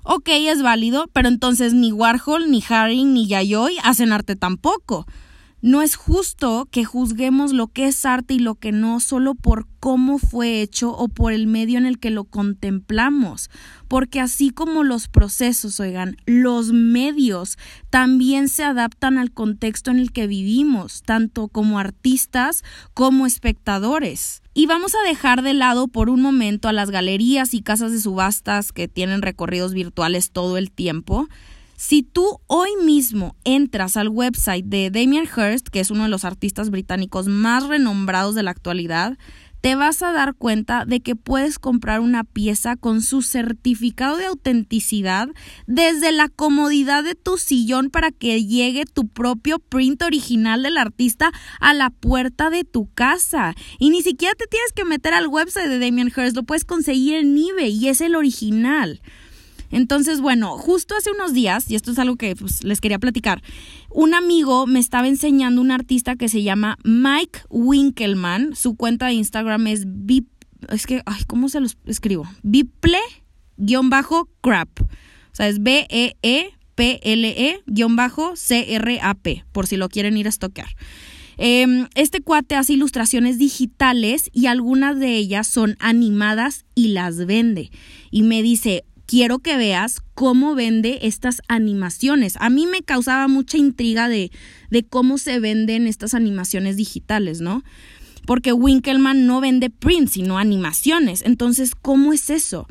Ok, 0.09 0.29
es 0.29 0.61
válido, 0.61 1.09
pero 1.11 1.27
entonces 1.27 1.73
ni 1.73 1.91
Warhol, 1.91 2.49
ni 2.49 2.63
Haring, 2.65 3.13
ni 3.13 3.27
Yayoi 3.27 3.75
hacen 3.83 4.13
arte 4.13 4.37
tampoco. 4.37 5.05
No 5.61 5.81
es 5.81 5.97
justo 5.97 6.65
que 6.71 6.85
juzguemos 6.85 7.51
lo 7.51 7.67
que 7.67 7.87
es 7.87 8.05
arte 8.05 8.35
y 8.35 8.39
lo 8.39 8.55
que 8.55 8.71
no 8.71 9.01
solo 9.01 9.35
por 9.35 9.67
cómo 9.81 10.17
fue 10.17 10.61
hecho 10.61 10.91
o 10.91 11.09
por 11.09 11.33
el 11.33 11.45
medio 11.45 11.77
en 11.77 11.85
el 11.85 11.99
que 11.99 12.09
lo 12.09 12.23
contemplamos, 12.23 13.49
porque 13.89 14.21
así 14.21 14.51
como 14.51 14.85
los 14.85 15.09
procesos, 15.09 15.77
oigan, 15.81 16.15
los 16.25 16.71
medios 16.71 17.57
también 17.89 18.47
se 18.47 18.63
adaptan 18.63 19.17
al 19.17 19.33
contexto 19.33 19.91
en 19.91 19.99
el 19.99 20.13
que 20.13 20.25
vivimos, 20.25 21.01
tanto 21.01 21.49
como 21.49 21.79
artistas 21.79 22.63
como 22.93 23.25
espectadores. 23.25 24.41
Y 24.57 24.65
vamos 24.65 24.95
a 24.95 25.07
dejar 25.07 25.43
de 25.43 25.53
lado 25.53 25.87
por 25.87 26.09
un 26.09 26.19
momento 26.19 26.67
a 26.67 26.73
las 26.73 26.89
galerías 26.89 27.53
y 27.53 27.61
casas 27.61 27.91
de 27.91 28.01
subastas 28.01 28.71
que 28.71 28.87
tienen 28.87 29.21
recorridos 29.21 29.75
virtuales 29.75 30.31
todo 30.31 30.57
el 30.57 30.71
tiempo. 30.71 31.27
Si 31.75 32.01
tú 32.01 32.39
hoy 32.47 32.71
mismo 32.83 33.35
entras 33.43 33.97
al 33.97 34.09
website 34.09 34.65
de 34.65 34.89
Damien 34.89 35.25
Hirst, 35.25 35.67
que 35.67 35.79
es 35.79 35.91
uno 35.91 36.05
de 36.05 36.09
los 36.09 36.25
artistas 36.25 36.71
británicos 36.71 37.27
más 37.27 37.67
renombrados 37.67 38.33
de 38.33 38.41
la 38.41 38.49
actualidad, 38.49 39.19
te 39.67 39.75
vas 39.75 40.01
a 40.01 40.13
dar 40.13 40.33
cuenta 40.33 40.85
de 40.85 41.01
que 41.01 41.17
puedes 41.17 41.59
comprar 41.59 41.99
una 41.99 42.23
pieza 42.23 42.77
con 42.77 43.01
su 43.01 43.21
certificado 43.21 44.15
de 44.15 44.27
autenticidad 44.27 45.27
desde 45.65 46.13
la 46.13 46.29
comodidad 46.29 47.03
de 47.03 47.15
tu 47.15 47.37
sillón 47.37 47.89
para 47.89 48.11
que 48.11 48.45
llegue 48.45 48.85
tu 48.85 49.09
propio 49.09 49.59
print 49.59 50.03
original 50.03 50.63
del 50.63 50.77
artista 50.77 51.33
a 51.59 51.73
la 51.73 51.89
puerta 51.89 52.49
de 52.49 52.63
tu 52.63 52.89
casa. 52.93 53.55
Y 53.77 53.89
ni 53.89 54.01
siquiera 54.03 54.33
te 54.35 54.47
tienes 54.47 54.71
que 54.71 54.85
meter 54.85 55.13
al 55.13 55.27
website 55.27 55.67
de 55.67 55.79
Damien 55.79 56.13
Hirst, 56.15 56.37
lo 56.37 56.43
puedes 56.43 56.63
conseguir 56.63 57.15
en 57.15 57.37
eBay 57.37 57.75
y 57.75 57.89
es 57.89 57.99
el 57.99 58.15
original. 58.15 59.01
Entonces, 59.69 60.21
bueno, 60.21 60.57
justo 60.57 60.95
hace 60.95 61.11
unos 61.11 61.33
días, 61.33 61.69
y 61.69 61.75
esto 61.75 61.91
es 61.91 61.99
algo 61.99 62.15
que 62.15 62.35
pues, 62.35 62.63
les 62.63 62.79
quería 62.79 62.99
platicar, 62.99 63.43
un 63.89 64.13
amigo 64.13 64.67
me 64.67 64.79
estaba 64.79 65.07
enseñando 65.07 65.61
un 65.61 65.71
artista 65.71 66.15
que 66.15 66.29
se 66.29 66.43
llama 66.43 66.77
Mike 66.83 67.39
Winkelman. 67.49 68.55
Su 68.55 68.75
cuenta 68.75 69.07
de 69.07 69.13
Instagram 69.13 69.67
es 69.67 69.83
Bip, 69.87 70.27
es 70.69 70.85
que, 70.85 71.01
ay, 71.05 71.23
¿cómo 71.27 71.49
se 71.49 71.59
los 71.59 71.77
escribo? 71.85 72.25
Biple-crap. 72.43 73.09
O 74.81 74.87
sea, 75.33 75.47
es 75.47 75.61
B-E-E. 75.61 76.53
P-L-E-C-R-A-P, 76.77 77.65
por 79.51 79.65
si 79.65 79.77
lo 79.77 79.89
quieren 79.89 80.15
ir 80.15 80.27
a 80.27 80.29
estoquear. 80.29 80.69
Em, 81.37 81.87
este 81.95 82.21
cuate 82.21 82.55
hace 82.55 82.73
ilustraciones 82.73 83.39
digitales 83.39 84.29
y 84.31 84.45
algunas 84.45 84.99
de 84.99 85.15
ellas 85.15 85.47
son 85.47 85.75
animadas 85.79 86.65
y 86.75 86.89
las 86.89 87.25
vende. 87.25 87.71
Y 88.11 88.21
me 88.21 88.43
dice, 88.43 88.85
quiero 89.07 89.39
que 89.39 89.57
veas 89.57 90.01
cómo 90.13 90.53
vende 90.53 90.99
estas 91.01 91.41
animaciones. 91.47 92.35
A 92.39 92.51
mí 92.51 92.67
me 92.67 92.83
causaba 92.83 93.27
mucha 93.27 93.57
intriga 93.57 94.07
de, 94.07 94.31
de 94.69 94.83
cómo 94.83 95.17
se 95.17 95.39
venden 95.39 95.87
estas 95.87 96.13
animaciones 96.13 96.75
digitales, 96.75 97.41
¿no? 97.41 97.63
Porque 98.27 98.53
Winkelmann 98.53 99.25
no 99.25 99.41
vende 99.41 99.69
prints, 99.69 100.11
sino 100.11 100.37
animaciones. 100.37 101.23
Entonces, 101.23 101.71
¿cómo 101.73 102.11
es 102.11 102.29
eso? 102.29 102.67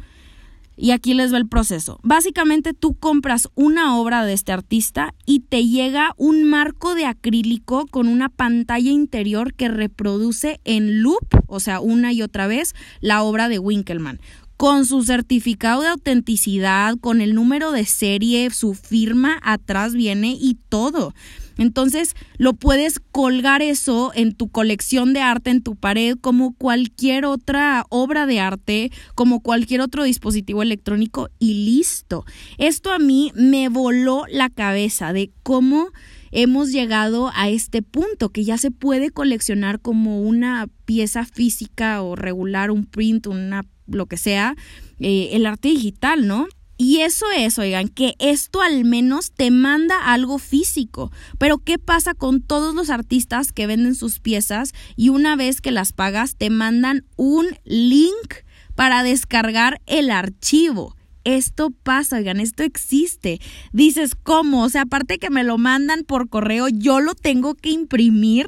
Y 0.78 0.90
aquí 0.90 1.14
les 1.14 1.32
va 1.32 1.38
el 1.38 1.48
proceso. 1.48 1.98
Básicamente 2.02 2.74
tú 2.74 2.92
compras 2.92 3.48
una 3.54 3.98
obra 3.98 4.26
de 4.26 4.34
este 4.34 4.52
artista 4.52 5.14
y 5.24 5.40
te 5.40 5.66
llega 5.66 6.12
un 6.18 6.44
marco 6.44 6.94
de 6.94 7.06
acrílico 7.06 7.86
con 7.86 8.08
una 8.08 8.28
pantalla 8.28 8.90
interior 8.90 9.54
que 9.54 9.68
reproduce 9.68 10.60
en 10.64 11.02
loop, 11.02 11.26
o 11.46 11.60
sea, 11.60 11.80
una 11.80 12.12
y 12.12 12.20
otra 12.20 12.46
vez, 12.46 12.74
la 13.00 13.22
obra 13.22 13.48
de 13.48 13.58
Winkelmann 13.58 14.20
con 14.56 14.86
su 14.86 15.02
certificado 15.02 15.82
de 15.82 15.88
autenticidad, 15.88 16.96
con 16.98 17.20
el 17.20 17.34
número 17.34 17.72
de 17.72 17.84
serie, 17.84 18.50
su 18.50 18.74
firma 18.74 19.38
atrás 19.42 19.94
viene 19.94 20.36
y 20.40 20.56
todo. 20.68 21.14
Entonces 21.58 22.14
lo 22.36 22.52
puedes 22.52 23.00
colgar 23.12 23.62
eso 23.62 24.12
en 24.14 24.34
tu 24.34 24.48
colección 24.48 25.12
de 25.12 25.20
arte, 25.20 25.50
en 25.50 25.62
tu 25.62 25.74
pared, 25.74 26.16
como 26.20 26.54
cualquier 26.54 27.24
otra 27.24 27.84
obra 27.88 28.26
de 28.26 28.40
arte, 28.40 28.90
como 29.14 29.40
cualquier 29.40 29.80
otro 29.80 30.04
dispositivo 30.04 30.62
electrónico 30.62 31.30
y 31.38 31.64
listo. 31.64 32.24
Esto 32.58 32.92
a 32.92 32.98
mí 32.98 33.32
me 33.34 33.68
voló 33.68 34.24
la 34.30 34.50
cabeza 34.50 35.12
de 35.12 35.30
cómo 35.42 35.88
hemos 36.30 36.72
llegado 36.72 37.30
a 37.34 37.48
este 37.48 37.80
punto 37.80 38.28
que 38.28 38.44
ya 38.44 38.58
se 38.58 38.70
puede 38.70 39.10
coleccionar 39.10 39.80
como 39.80 40.20
una 40.20 40.68
pieza 40.84 41.24
física 41.24 42.02
o 42.02 42.16
regular, 42.16 42.70
un 42.70 42.84
print, 42.84 43.26
una 43.26 43.64
lo 43.86 44.06
que 44.06 44.16
sea, 44.16 44.54
eh, 45.00 45.30
el 45.32 45.46
arte 45.46 45.68
digital, 45.68 46.26
¿no? 46.26 46.46
Y 46.78 46.98
eso 47.00 47.24
es, 47.34 47.58
oigan, 47.58 47.88
que 47.88 48.14
esto 48.18 48.60
al 48.60 48.84
menos 48.84 49.32
te 49.32 49.50
manda 49.50 50.12
algo 50.12 50.38
físico. 50.38 51.10
Pero 51.38 51.58
¿qué 51.58 51.78
pasa 51.78 52.12
con 52.12 52.42
todos 52.42 52.74
los 52.74 52.90
artistas 52.90 53.52
que 53.52 53.66
venden 53.66 53.94
sus 53.94 54.20
piezas 54.20 54.72
y 54.94 55.08
una 55.08 55.36
vez 55.36 55.62
que 55.62 55.70
las 55.70 55.94
pagas 55.94 56.36
te 56.36 56.50
mandan 56.50 57.06
un 57.16 57.46
link 57.64 58.34
para 58.74 59.02
descargar 59.02 59.80
el 59.86 60.10
archivo? 60.10 60.96
Esto 61.24 61.70
pasa, 61.70 62.18
oigan, 62.18 62.40
esto 62.40 62.62
existe. 62.62 63.40
Dices, 63.72 64.14
¿cómo? 64.14 64.62
O 64.62 64.68
sea, 64.68 64.82
aparte 64.82 65.18
que 65.18 65.30
me 65.30 65.44
lo 65.44 65.56
mandan 65.56 66.04
por 66.04 66.28
correo, 66.28 66.68
yo 66.68 67.00
lo 67.00 67.14
tengo 67.14 67.54
que 67.54 67.70
imprimir. 67.70 68.46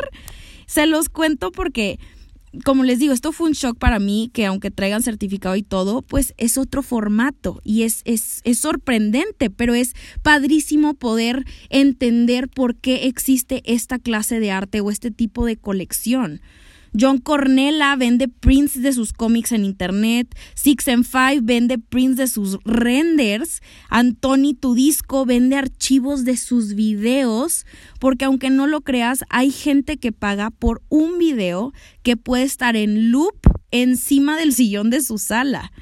Se 0.66 0.86
los 0.86 1.08
cuento 1.08 1.50
porque 1.50 1.98
como 2.64 2.84
les 2.84 2.98
digo, 2.98 3.12
esto 3.12 3.32
fue 3.32 3.48
un 3.48 3.54
shock 3.54 3.78
para 3.78 3.98
mí, 3.98 4.30
que 4.32 4.46
aunque 4.46 4.70
traigan 4.70 5.02
certificado 5.02 5.56
y 5.56 5.62
todo, 5.62 6.02
pues 6.02 6.34
es 6.36 6.58
otro 6.58 6.82
formato 6.82 7.60
y 7.64 7.82
es, 7.82 8.02
es, 8.04 8.40
es 8.44 8.58
sorprendente, 8.58 9.50
pero 9.50 9.74
es 9.74 9.94
padrísimo 10.22 10.94
poder 10.94 11.44
entender 11.70 12.48
por 12.48 12.76
qué 12.76 13.06
existe 13.06 13.62
esta 13.64 13.98
clase 13.98 14.40
de 14.40 14.50
arte 14.50 14.80
o 14.80 14.90
este 14.90 15.10
tipo 15.10 15.44
de 15.44 15.56
colección. 15.56 16.40
John 16.92 17.18
Cornella 17.18 17.96
vende 17.96 18.28
prints 18.28 18.80
de 18.80 18.92
sus 18.92 19.12
cómics 19.12 19.52
en 19.52 19.64
internet. 19.64 20.34
Six 20.54 20.88
and 20.88 21.04
Five 21.04 21.40
vende 21.42 21.78
prints 21.78 22.16
de 22.16 22.26
sus 22.26 22.58
renders. 22.64 23.60
Anthony 23.88 24.54
Tudisco 24.58 25.24
vende 25.26 25.56
archivos 25.56 26.24
de 26.24 26.36
sus 26.36 26.74
videos. 26.74 27.66
Porque 28.00 28.24
aunque 28.24 28.50
no 28.50 28.66
lo 28.66 28.80
creas, 28.80 29.24
hay 29.28 29.50
gente 29.50 29.96
que 29.98 30.12
paga 30.12 30.50
por 30.50 30.82
un 30.88 31.18
video 31.18 31.72
que 32.02 32.16
puede 32.16 32.44
estar 32.44 32.76
en 32.76 33.10
loop 33.10 33.36
encima 33.70 34.36
del 34.36 34.52
sillón 34.52 34.90
de 34.90 35.02
su 35.02 35.18
sala. 35.18 35.72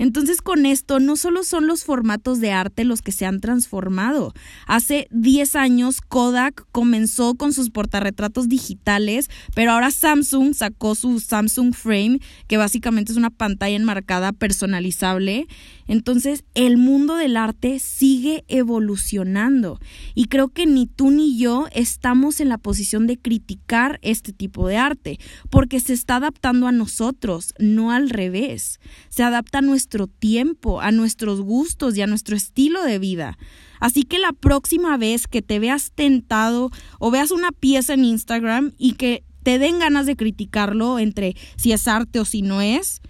Entonces 0.00 0.40
con 0.40 0.64
esto 0.64 0.98
no 0.98 1.14
solo 1.14 1.44
son 1.44 1.66
los 1.66 1.84
formatos 1.84 2.40
de 2.40 2.52
arte 2.52 2.84
los 2.84 3.02
que 3.02 3.12
se 3.12 3.26
han 3.26 3.38
transformado. 3.38 4.32
Hace 4.66 5.08
10 5.10 5.56
años 5.56 6.00
Kodak 6.00 6.64
comenzó 6.72 7.34
con 7.34 7.52
sus 7.52 7.68
portarretratos 7.68 8.48
digitales, 8.48 9.28
pero 9.54 9.72
ahora 9.72 9.90
Samsung 9.90 10.54
sacó 10.54 10.94
su 10.94 11.20
Samsung 11.20 11.74
Frame, 11.74 12.20
que 12.48 12.56
básicamente 12.56 13.12
es 13.12 13.18
una 13.18 13.28
pantalla 13.28 13.76
enmarcada 13.76 14.32
personalizable. 14.32 15.46
Entonces 15.90 16.44
el 16.54 16.76
mundo 16.76 17.16
del 17.16 17.36
arte 17.36 17.80
sigue 17.80 18.44
evolucionando 18.46 19.80
y 20.14 20.26
creo 20.26 20.46
que 20.46 20.64
ni 20.64 20.86
tú 20.86 21.10
ni 21.10 21.36
yo 21.36 21.66
estamos 21.72 22.38
en 22.38 22.48
la 22.48 22.58
posición 22.58 23.08
de 23.08 23.18
criticar 23.18 23.98
este 24.00 24.32
tipo 24.32 24.68
de 24.68 24.76
arte, 24.76 25.18
porque 25.50 25.80
se 25.80 25.92
está 25.92 26.16
adaptando 26.16 26.68
a 26.68 26.72
nosotros, 26.72 27.54
no 27.58 27.90
al 27.90 28.08
revés. 28.08 28.78
Se 29.08 29.24
adapta 29.24 29.58
a 29.58 29.62
nuestro 29.62 30.06
tiempo, 30.06 30.80
a 30.80 30.92
nuestros 30.92 31.40
gustos 31.40 31.96
y 31.96 32.02
a 32.02 32.06
nuestro 32.06 32.36
estilo 32.36 32.84
de 32.84 33.00
vida. 33.00 33.36
Así 33.80 34.04
que 34.04 34.20
la 34.20 34.32
próxima 34.32 34.96
vez 34.96 35.26
que 35.26 35.42
te 35.42 35.58
veas 35.58 35.90
tentado 35.90 36.70
o 37.00 37.10
veas 37.10 37.32
una 37.32 37.50
pieza 37.50 37.94
en 37.94 38.04
Instagram 38.04 38.74
y 38.78 38.92
que 38.92 39.24
te 39.42 39.58
den 39.58 39.80
ganas 39.80 40.06
de 40.06 40.14
criticarlo 40.14 41.00
entre 41.00 41.34
si 41.56 41.72
es 41.72 41.88
arte 41.88 42.20
o 42.20 42.24
si 42.24 42.42
no 42.42 42.60
es, 42.60 43.00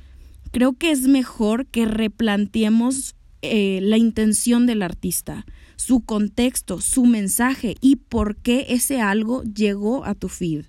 creo 0.50 0.74
que 0.74 0.90
es 0.90 1.02
mejor 1.02 1.66
que 1.66 1.84
replanteemos 1.86 3.14
eh, 3.42 3.80
la 3.82 3.96
intención 3.96 4.66
del 4.66 4.82
artista, 4.82 5.46
su 5.76 6.00
contexto, 6.00 6.80
su 6.80 7.06
mensaje 7.06 7.76
y 7.80 7.96
por 7.96 8.36
qué 8.36 8.66
ese 8.68 9.00
algo 9.00 9.42
llegó 9.44 10.04
a 10.04 10.14
tu 10.14 10.28
feed. 10.28 10.66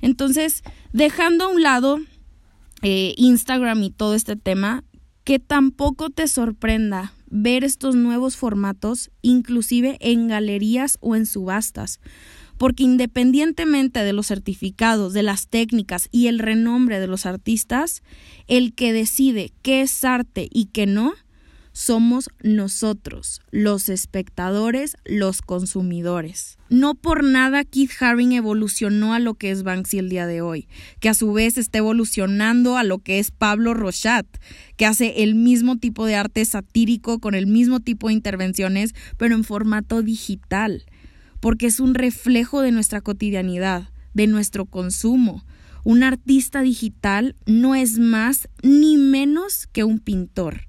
Entonces, 0.00 0.62
dejando 0.92 1.44
a 1.44 1.48
un 1.48 1.62
lado 1.62 1.98
eh, 2.82 3.14
Instagram 3.16 3.82
y 3.82 3.90
todo 3.90 4.14
este 4.14 4.36
tema, 4.36 4.84
que 5.24 5.38
tampoco 5.38 6.10
te 6.10 6.28
sorprenda 6.28 7.12
ver 7.30 7.64
estos 7.64 7.94
nuevos 7.94 8.36
formatos 8.36 9.10
inclusive 9.22 9.96
en 10.00 10.28
galerías 10.28 10.98
o 11.00 11.14
en 11.14 11.26
subastas, 11.26 12.00
porque 12.60 12.82
independientemente 12.82 14.04
de 14.04 14.12
los 14.12 14.26
certificados, 14.26 15.14
de 15.14 15.22
las 15.22 15.48
técnicas 15.48 16.10
y 16.12 16.26
el 16.26 16.38
renombre 16.38 17.00
de 17.00 17.06
los 17.06 17.24
artistas, 17.24 18.02
el 18.48 18.74
que 18.74 18.92
decide 18.92 19.50
qué 19.62 19.80
es 19.80 20.04
arte 20.04 20.46
y 20.52 20.66
qué 20.66 20.84
no 20.84 21.14
somos 21.72 22.28
nosotros, 22.42 23.40
los 23.50 23.88
espectadores, 23.88 24.98
los 25.06 25.40
consumidores. 25.40 26.58
No 26.68 26.94
por 26.94 27.24
nada 27.24 27.64
Keith 27.64 27.92
Haring 27.98 28.32
evolucionó 28.32 29.14
a 29.14 29.20
lo 29.20 29.32
que 29.32 29.50
es 29.50 29.62
Banksy 29.62 29.98
el 29.98 30.10
día 30.10 30.26
de 30.26 30.42
hoy, 30.42 30.68
que 31.00 31.08
a 31.08 31.14
su 31.14 31.32
vez 31.32 31.56
está 31.56 31.78
evolucionando 31.78 32.76
a 32.76 32.84
lo 32.84 32.98
que 32.98 33.20
es 33.20 33.30
Pablo 33.30 33.72
Rochat, 33.72 34.26
que 34.76 34.84
hace 34.84 35.22
el 35.22 35.34
mismo 35.34 35.78
tipo 35.78 36.04
de 36.04 36.16
arte 36.16 36.44
satírico 36.44 37.20
con 37.20 37.34
el 37.34 37.46
mismo 37.46 37.80
tipo 37.80 38.08
de 38.08 38.14
intervenciones, 38.14 38.94
pero 39.16 39.34
en 39.34 39.44
formato 39.44 40.02
digital, 40.02 40.84
porque 41.40 41.66
es 41.66 41.80
un 41.80 41.94
reflejo 41.94 42.60
de 42.60 42.70
nuestra 42.70 43.00
cotidianidad, 43.00 43.90
de 44.14 44.26
nuestro 44.26 44.66
consumo, 44.66 45.44
un 45.84 46.02
artista 46.02 46.60
digital 46.60 47.36
no 47.46 47.74
es 47.74 47.98
más 47.98 48.48
ni 48.62 48.96
menos 48.96 49.66
que 49.66 49.84
un 49.84 49.98
pintor. 49.98 50.68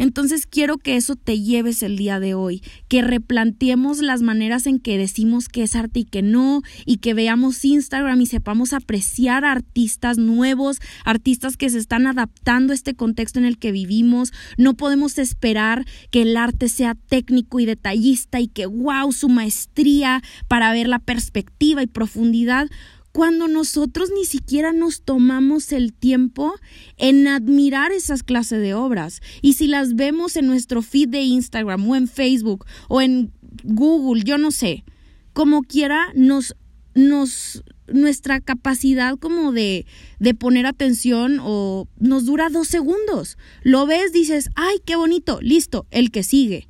Entonces 0.00 0.46
quiero 0.46 0.78
que 0.78 0.96
eso 0.96 1.14
te 1.14 1.40
lleves 1.40 1.82
el 1.82 1.98
día 1.98 2.20
de 2.20 2.32
hoy, 2.32 2.62
que 2.88 3.02
replanteemos 3.02 3.98
las 3.98 4.22
maneras 4.22 4.66
en 4.66 4.80
que 4.80 4.96
decimos 4.96 5.50
que 5.50 5.62
es 5.62 5.76
arte 5.76 6.00
y 6.00 6.04
que 6.06 6.22
no, 6.22 6.62
y 6.86 6.96
que 6.96 7.12
veamos 7.12 7.62
Instagram 7.66 8.18
y 8.22 8.24
sepamos 8.24 8.72
apreciar 8.72 9.44
artistas 9.44 10.16
nuevos, 10.16 10.78
artistas 11.04 11.58
que 11.58 11.68
se 11.68 11.76
están 11.76 12.06
adaptando 12.06 12.72
a 12.72 12.76
este 12.76 12.94
contexto 12.94 13.40
en 13.40 13.44
el 13.44 13.58
que 13.58 13.72
vivimos. 13.72 14.32
No 14.56 14.72
podemos 14.72 15.18
esperar 15.18 15.84
que 16.10 16.22
el 16.22 16.34
arte 16.38 16.70
sea 16.70 16.94
técnico 16.94 17.60
y 17.60 17.66
detallista 17.66 18.40
y 18.40 18.48
que 18.48 18.64
wow, 18.64 19.12
su 19.12 19.28
maestría 19.28 20.22
para 20.48 20.72
ver 20.72 20.88
la 20.88 21.00
perspectiva 21.00 21.82
y 21.82 21.86
profundidad 21.86 22.70
cuando 23.12 23.48
nosotros 23.48 24.10
ni 24.14 24.24
siquiera 24.24 24.72
nos 24.72 25.02
tomamos 25.02 25.72
el 25.72 25.92
tiempo 25.92 26.54
en 26.96 27.26
admirar 27.26 27.92
esas 27.92 28.22
clases 28.22 28.60
de 28.60 28.74
obras. 28.74 29.20
Y 29.42 29.54
si 29.54 29.66
las 29.66 29.94
vemos 29.94 30.36
en 30.36 30.46
nuestro 30.46 30.82
feed 30.82 31.08
de 31.08 31.22
Instagram 31.22 31.88
o 31.88 31.96
en 31.96 32.08
Facebook 32.08 32.66
o 32.88 33.00
en 33.00 33.32
Google, 33.64 34.22
yo 34.24 34.38
no 34.38 34.50
sé, 34.50 34.84
como 35.32 35.62
quiera, 35.62 36.12
nos, 36.14 36.54
nos, 36.94 37.64
nuestra 37.88 38.40
capacidad 38.40 39.18
como 39.18 39.52
de, 39.52 39.86
de 40.20 40.34
poner 40.34 40.66
atención 40.66 41.38
o 41.40 41.88
nos 41.98 42.26
dura 42.26 42.48
dos 42.48 42.68
segundos. 42.68 43.38
Lo 43.62 43.86
ves, 43.86 44.12
dices, 44.12 44.50
ay, 44.54 44.78
qué 44.84 44.94
bonito, 44.96 45.40
listo, 45.40 45.86
el 45.90 46.10
que 46.10 46.22
sigue 46.22 46.68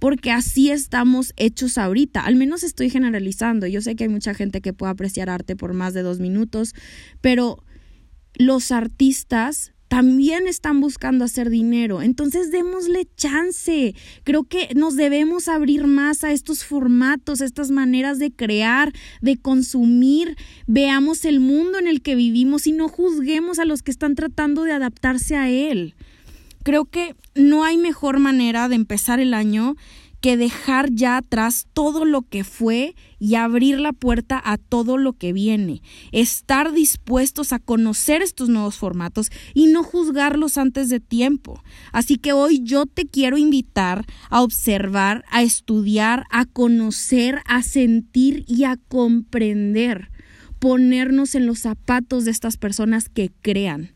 porque 0.00 0.32
así 0.32 0.70
estamos 0.70 1.32
hechos 1.36 1.78
ahorita. 1.78 2.22
Al 2.22 2.34
menos 2.34 2.64
estoy 2.64 2.90
generalizando. 2.90 3.68
Yo 3.68 3.80
sé 3.82 3.94
que 3.94 4.04
hay 4.04 4.10
mucha 4.10 4.34
gente 4.34 4.60
que 4.60 4.72
puede 4.72 4.90
apreciar 4.90 5.30
arte 5.30 5.54
por 5.54 5.74
más 5.74 5.94
de 5.94 6.02
dos 6.02 6.18
minutos, 6.18 6.74
pero 7.20 7.62
los 8.34 8.72
artistas 8.72 9.72
también 9.90 10.46
están 10.46 10.80
buscando 10.80 11.24
hacer 11.24 11.50
dinero. 11.50 12.00
Entonces 12.00 12.52
démosle 12.52 13.08
chance. 13.16 13.94
Creo 14.22 14.44
que 14.44 14.68
nos 14.76 14.94
debemos 14.94 15.48
abrir 15.48 15.88
más 15.88 16.22
a 16.22 16.30
estos 16.30 16.64
formatos, 16.64 17.40
a 17.40 17.44
estas 17.44 17.72
maneras 17.72 18.20
de 18.20 18.30
crear, 18.30 18.92
de 19.20 19.36
consumir. 19.36 20.36
Veamos 20.68 21.24
el 21.24 21.40
mundo 21.40 21.78
en 21.78 21.88
el 21.88 22.02
que 22.02 22.14
vivimos 22.14 22.68
y 22.68 22.72
no 22.72 22.88
juzguemos 22.88 23.58
a 23.58 23.64
los 23.64 23.82
que 23.82 23.90
están 23.90 24.14
tratando 24.14 24.62
de 24.62 24.72
adaptarse 24.72 25.34
a 25.34 25.50
él. 25.50 25.96
Creo 26.62 26.84
que 26.84 27.16
no 27.34 27.64
hay 27.64 27.78
mejor 27.78 28.18
manera 28.18 28.68
de 28.68 28.74
empezar 28.74 29.18
el 29.20 29.34
año 29.34 29.76
que 30.20 30.36
dejar 30.36 30.90
ya 30.92 31.16
atrás 31.16 31.66
todo 31.72 32.04
lo 32.04 32.22
que 32.22 32.44
fue 32.44 32.94
y 33.18 33.36
abrir 33.36 33.80
la 33.80 33.92
puerta 33.92 34.40
a 34.44 34.58
todo 34.58 34.98
lo 34.98 35.14
que 35.14 35.32
viene. 35.32 35.82
Estar 36.12 36.72
dispuestos 36.72 37.52
a 37.52 37.58
conocer 37.58 38.20
estos 38.20 38.50
nuevos 38.50 38.76
formatos 38.76 39.30
y 39.54 39.66
no 39.66 39.82
juzgarlos 39.82 40.58
antes 40.58 40.90
de 40.90 41.00
tiempo. 41.00 41.62
Así 41.92 42.16
que 42.16 42.32
hoy 42.32 42.60
yo 42.62 42.84
te 42.84 43.06
quiero 43.06 43.38
invitar 43.38 44.04
a 44.28 44.42
observar, 44.42 45.24
a 45.30 45.42
estudiar, 45.42 46.26
a 46.30 46.44
conocer, 46.44 47.40
a 47.46 47.62
sentir 47.62 48.44
y 48.46 48.64
a 48.64 48.76
comprender. 48.88 50.10
Ponernos 50.58 51.34
en 51.34 51.46
los 51.46 51.60
zapatos 51.60 52.26
de 52.26 52.32
estas 52.32 52.58
personas 52.58 53.08
que 53.08 53.30
crean 53.40 53.94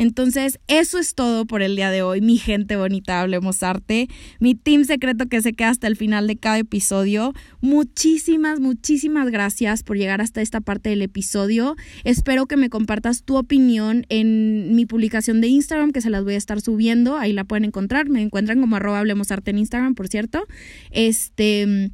entonces, 0.00 0.58
eso 0.66 0.98
es 0.98 1.14
todo 1.14 1.44
por 1.44 1.60
el 1.60 1.76
día 1.76 1.90
de 1.90 2.00
hoy, 2.00 2.22
mi 2.22 2.38
gente 2.38 2.74
bonita, 2.76 3.20
hablemos 3.20 3.62
arte, 3.62 4.08
mi 4.38 4.54
team 4.54 4.84
secreto 4.84 5.26
que 5.26 5.42
se 5.42 5.52
queda 5.52 5.68
hasta 5.68 5.88
el 5.88 5.94
final 5.94 6.26
de 6.26 6.38
cada 6.38 6.56
episodio. 6.56 7.34
Muchísimas, 7.60 8.60
muchísimas 8.60 9.28
gracias 9.28 9.82
por 9.82 9.98
llegar 9.98 10.22
hasta 10.22 10.40
esta 10.40 10.62
parte 10.62 10.88
del 10.88 11.02
episodio. 11.02 11.76
Espero 12.02 12.46
que 12.46 12.56
me 12.56 12.70
compartas 12.70 13.24
tu 13.24 13.36
opinión 13.36 14.06
en 14.08 14.74
mi 14.74 14.86
publicación 14.86 15.42
de 15.42 15.48
Instagram, 15.48 15.92
que 15.92 16.00
se 16.00 16.08
las 16.08 16.24
voy 16.24 16.32
a 16.32 16.38
estar 16.38 16.62
subiendo. 16.62 17.18
Ahí 17.18 17.34
la 17.34 17.44
pueden 17.44 17.66
encontrar. 17.66 18.08
Me 18.08 18.22
encuentran 18.22 18.58
como 18.58 18.76
arroba 18.76 19.00
hablemos 19.00 19.30
arte 19.30 19.50
en 19.50 19.58
Instagram, 19.58 19.94
por 19.94 20.08
cierto. 20.08 20.46
Este 20.92 21.90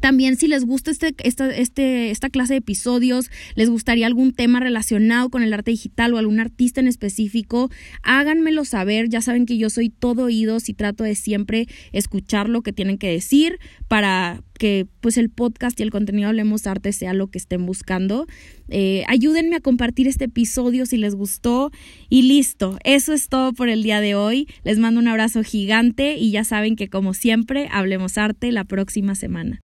también 0.00 0.36
si 0.36 0.48
les 0.48 0.64
gusta 0.64 0.90
este, 0.90 1.14
esta, 1.18 1.50
este, 1.54 2.10
esta 2.10 2.30
clase 2.30 2.54
de 2.54 2.58
episodios, 2.58 3.30
les 3.54 3.70
gustaría 3.70 4.06
algún 4.06 4.32
tema 4.32 4.60
relacionado 4.60 5.30
con 5.30 5.42
el 5.42 5.52
arte 5.52 5.70
digital 5.70 6.14
o 6.14 6.18
algún 6.18 6.40
artista 6.40 6.80
en 6.80 6.88
específico, 6.88 7.70
háganmelo 8.02 8.64
saber. 8.64 9.08
Ya 9.08 9.22
saben 9.22 9.46
que 9.46 9.56
yo 9.56 9.70
soy 9.70 9.90
todo 9.90 10.24
oídos 10.24 10.68
y 10.68 10.74
trato 10.74 11.04
de 11.04 11.14
siempre 11.14 11.66
escuchar 11.92 12.48
lo 12.48 12.62
que 12.62 12.72
tienen 12.72 12.98
que 12.98 13.10
decir 13.10 13.58
para 13.88 14.42
que 14.58 14.86
pues 15.00 15.18
el 15.18 15.30
podcast 15.30 15.78
y 15.80 15.82
el 15.82 15.90
contenido 15.90 16.28
Hablemos 16.28 16.66
Arte 16.66 16.92
sea 16.92 17.12
lo 17.12 17.28
que 17.28 17.38
estén 17.38 17.66
buscando. 17.66 18.26
Eh, 18.68 19.04
ayúdenme 19.08 19.56
a 19.56 19.60
compartir 19.60 20.06
este 20.06 20.26
episodio 20.26 20.86
si 20.86 20.96
les 20.96 21.14
gustó 21.14 21.70
y 22.08 22.22
listo. 22.22 22.78
Eso 22.84 23.12
es 23.12 23.28
todo 23.28 23.52
por 23.52 23.68
el 23.68 23.82
día 23.82 24.00
de 24.00 24.14
hoy. 24.14 24.48
Les 24.62 24.78
mando 24.78 25.00
un 25.00 25.08
abrazo 25.08 25.42
gigante 25.42 26.16
y 26.16 26.30
ya 26.30 26.44
saben 26.44 26.76
que 26.76 26.88
como 26.88 27.14
siempre 27.14 27.68
Hablemos 27.70 28.16
Arte 28.18 28.52
la 28.52 28.64
próxima 28.64 29.14
semana. 29.14 29.63